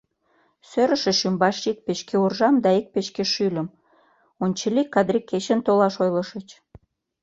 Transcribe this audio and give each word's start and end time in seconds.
Сӧрышыч 0.69 1.19
ӱмбачше 1.27 1.67
ик 1.71 1.79
печке 1.85 2.15
уржам 2.25 2.55
да 2.63 2.69
ик 2.79 2.87
печке 2.93 3.23
шӱльым, 3.33 3.67
ончылий 4.43 4.87
Кадри 4.93 5.19
кечын 5.29 5.59
толаш 5.65 5.95
ойлышыч. 6.03 6.47